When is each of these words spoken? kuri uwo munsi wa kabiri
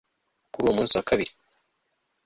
kuri 0.51 0.63
uwo 0.65 0.73
munsi 0.77 0.93
wa 0.95 1.07
kabiri 1.09 1.31